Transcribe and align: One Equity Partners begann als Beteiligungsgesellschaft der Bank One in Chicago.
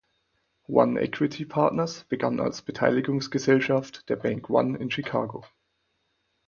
One 0.65 0.97
Equity 0.97 1.45
Partners 1.45 2.05
begann 2.05 2.39
als 2.39 2.63
Beteiligungsgesellschaft 2.63 4.09
der 4.09 4.15
Bank 4.15 4.49
One 4.49 4.75
in 4.79 4.89
Chicago. 4.89 5.45